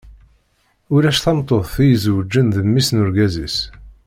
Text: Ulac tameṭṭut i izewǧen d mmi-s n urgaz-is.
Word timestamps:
Ulac 0.93 1.17
tameṭṭut 1.19 1.73
i 1.83 1.85
izewǧen 1.93 2.47
d 2.53 2.55
mmi-s 2.67 2.89
n 2.91 3.01
urgaz-is. 3.01 3.57